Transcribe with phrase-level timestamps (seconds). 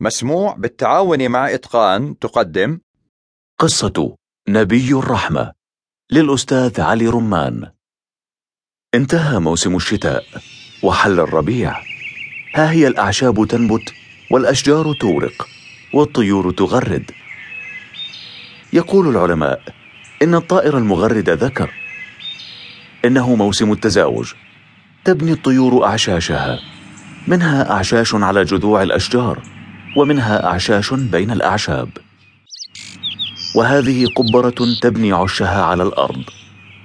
[0.00, 2.80] مسموع بالتعاون مع إتقان تقدم.
[3.58, 4.16] قصة
[4.48, 5.52] نبي الرحمة
[6.12, 7.70] للأستاذ علي رمان.
[8.94, 10.24] انتهى موسم الشتاء
[10.82, 11.80] وحل الربيع.
[12.54, 13.94] ها هي الأعشاب تنبت
[14.30, 15.48] والأشجار تورق
[15.94, 17.10] والطيور تغرد.
[18.72, 19.62] يقول العلماء
[20.22, 21.70] إن الطائر المغرد ذكر
[23.04, 24.34] إنه موسم التزاوج.
[25.04, 26.58] تبني الطيور أعشاشها
[27.28, 29.55] منها أعشاش على جذوع الأشجار.
[29.96, 31.88] ومنها أعشاش بين الأعشاب.
[33.54, 36.24] وهذه قبرة تبني عشها على الأرض.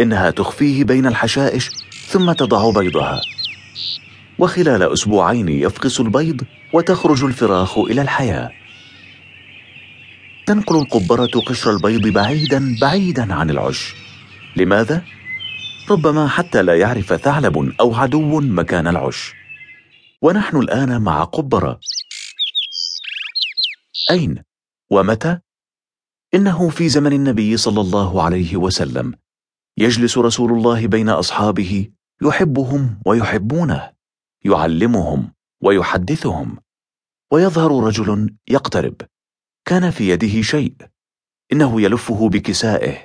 [0.00, 1.70] إنها تخفيه بين الحشائش
[2.06, 3.20] ثم تضع بيضها.
[4.38, 6.40] وخلال أسبوعين يفقس البيض
[6.72, 8.50] وتخرج الفراخ إلى الحياة.
[10.46, 13.94] تنقل القبرة قشر البيض بعيدا بعيدا عن العش.
[14.56, 15.02] لماذا؟
[15.90, 19.34] ربما حتى لا يعرف ثعلب أو عدو مكان العش.
[20.22, 21.80] ونحن الآن مع قبرة.
[24.10, 24.42] أين؟
[24.90, 25.40] ومتى؟
[26.34, 29.14] إنه في زمن النبي صلى الله عليه وسلم
[29.76, 31.90] يجلس رسول الله بين أصحابه
[32.22, 33.92] يحبهم ويحبونه
[34.44, 36.58] يعلمهم ويحدثهم
[37.32, 39.02] ويظهر رجل يقترب
[39.64, 40.76] كان في يده شيء
[41.52, 43.04] إنه يلفه بكسائه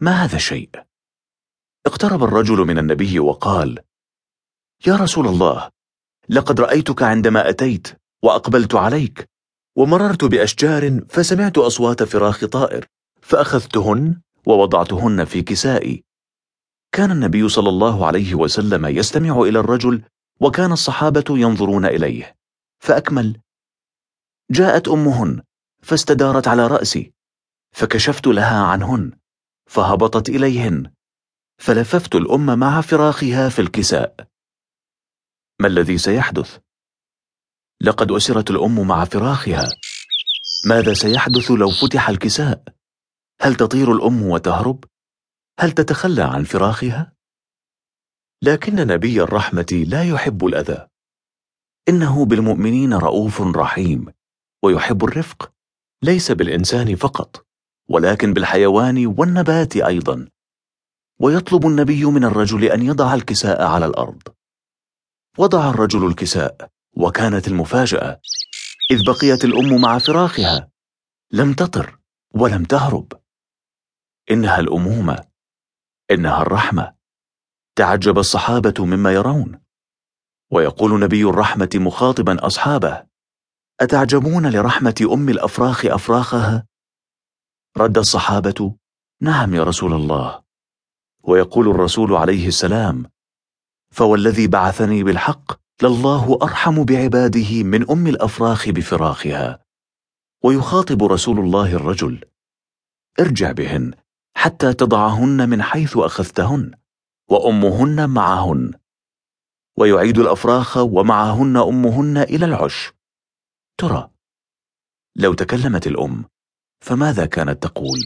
[0.00, 0.70] ما هذا الشيء؟
[1.86, 3.78] اقترب الرجل من النبي وقال
[4.86, 5.70] يا رسول الله
[6.28, 7.88] لقد رأيتك عندما أتيت
[8.22, 9.31] وأقبلت عليك
[9.76, 12.86] ومررت بأشجار فسمعت أصوات فراخ طائر
[13.20, 16.04] فأخذتهن ووضعتهن في كسائي.
[16.92, 20.02] كان النبي صلى الله عليه وسلم يستمع إلى الرجل
[20.40, 22.36] وكان الصحابة ينظرون إليه.
[22.78, 23.40] فأكمل.
[24.50, 25.42] جاءت أمهن
[25.82, 27.12] فاستدارت على رأسي.
[27.72, 29.12] فكشفت لها عنهن
[29.66, 30.92] فهبطت إليهن.
[31.58, 34.14] فلففت الأم مع فراخها في الكساء.
[35.60, 36.58] ما الذي سيحدث؟
[37.84, 39.68] لقد أسرت الأم مع فراخها
[40.66, 42.64] ماذا سيحدث لو فتح الكساء؟
[43.40, 44.84] هل تطير الأم وتهرب؟
[45.60, 47.12] هل تتخلى عن فراخها؟
[48.42, 50.88] لكن نبي الرحمة لا يحب الأذى
[51.88, 54.12] إنه بالمؤمنين رؤوف رحيم
[54.64, 55.52] ويحب الرفق
[56.02, 57.46] ليس بالإنسان فقط
[57.88, 60.28] ولكن بالحيوان والنبات أيضا
[61.20, 64.22] ويطلب النبي من الرجل أن يضع الكساء على الأرض
[65.38, 68.20] وضع الرجل الكساء وكانت المفاجأة.
[68.90, 70.70] إذ بقيت الأم مع فراخها.
[71.30, 71.98] لم تطر
[72.34, 73.12] ولم تهرب.
[74.30, 75.24] إنها الأمومة.
[76.10, 76.94] إنها الرحمة.
[77.76, 79.60] تعجب الصحابة مما يرون.
[80.50, 83.06] ويقول نبي الرحمة مخاطبا أصحابه.
[83.80, 86.66] أتعجبون لرحمة أم الأفراخ أفراخها؟
[87.76, 88.76] رد الصحابة.
[89.20, 90.42] نعم يا رسول الله.
[91.22, 93.10] ويقول الرسول عليه السلام.
[93.90, 99.64] فوالذي بعثني بالحق لله أرحم بعباده من أم الأفراخ بفراخها.
[100.44, 102.24] ويخاطب رسول الله الرجل.
[103.20, 103.94] ارجع بهن
[104.36, 106.74] حتى تضعهن من حيث أخذتهن
[107.28, 108.72] وأمهن معهن.
[109.76, 112.92] ويعيد الأفراخ ومعهن أمهن إلى العش.
[113.78, 114.10] ترى
[115.16, 116.24] لو تكلمت الأم
[116.80, 118.04] فماذا كانت تقول؟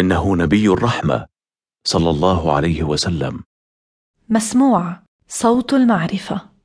[0.00, 1.26] إنه نبي الرحمة
[1.84, 3.44] صلى الله عليه وسلم.
[4.30, 4.96] مسموع.
[5.28, 6.57] صوت المعرفة.